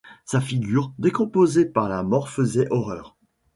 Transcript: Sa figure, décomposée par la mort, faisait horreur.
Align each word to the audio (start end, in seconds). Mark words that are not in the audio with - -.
Sa 0.25 0.41
figure, 0.41 0.95
décomposée 0.97 1.65
par 1.65 1.87
la 1.87 2.01
mort, 2.01 2.31
faisait 2.31 2.65
horreur. 2.71 3.17